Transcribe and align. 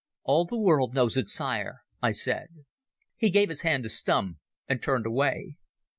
"All 0.23 0.45
the 0.45 0.57
world 0.57 0.95
knows 0.95 1.15
it, 1.15 1.27
sire," 1.27 1.83
I 2.01 2.09
said. 2.09 2.47
He 3.17 3.29
gave 3.29 3.49
his 3.49 3.61
hand 3.61 3.83
to 3.83 3.89
Stumm 3.91 4.39
and 4.67 4.81
turned 4.81 5.05
away. 5.05 5.59